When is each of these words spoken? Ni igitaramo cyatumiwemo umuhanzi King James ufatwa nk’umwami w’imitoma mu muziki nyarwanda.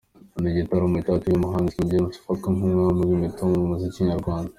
Ni 0.39 0.47
igitaramo 0.51 0.97
cyatumiwemo 1.05 1.39
umuhanzi 1.47 1.75
King 1.75 1.89
James 1.91 2.15
ufatwa 2.21 2.47
nk’umwami 2.55 3.01
w’imitoma 3.09 3.53
mu 3.61 3.69
muziki 3.71 4.07
nyarwanda. 4.09 4.49